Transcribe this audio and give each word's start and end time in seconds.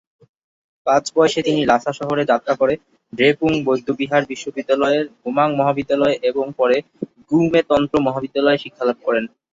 পাঁচ 0.87 1.05
বয়সে 1.15 1.41
তিনি 1.43 1.61
লাসা 1.65 1.91
শহরে 1.99 2.23
যাত্রা 2.25 2.53
করে 2.55 2.73
দ্রেপুং 3.13 3.51
বৌদ্ধবিহার 3.65 4.23
বিশ্ববিদ্যালয়ের 4.25 5.05
গোমাং 5.21 5.49
মহাবিদ্যালয়ে 5.59 6.15
এবং 6.29 6.45
পরে 6.59 6.77
গ্যুমে 7.27 7.61
তন্ত্র 7.69 7.95
মহাবিদ্যালয়ে 8.07 8.61
শিক্ষালাভ 8.63 8.97
করেন। 9.03 9.25